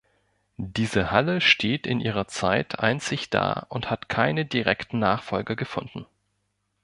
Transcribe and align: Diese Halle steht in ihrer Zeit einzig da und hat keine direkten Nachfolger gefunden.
Diese 0.57 1.11
Halle 1.11 1.41
steht 1.41 1.85
in 1.85 1.99
ihrer 1.99 2.27
Zeit 2.27 2.79
einzig 2.79 3.29
da 3.29 3.67
und 3.69 3.91
hat 3.91 4.09
keine 4.09 4.45
direkten 4.47 4.97
Nachfolger 4.97 5.55
gefunden. 5.55 6.07